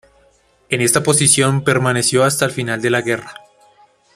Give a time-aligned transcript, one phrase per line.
[0.69, 3.35] En esta posición permaneció hasta el final de la guerra.